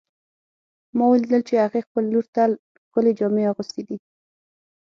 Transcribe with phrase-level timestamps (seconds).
[0.97, 2.41] ما ولیدل چې هغې خپل لور ته
[2.85, 3.97] ښکلې جامې اغوستې دي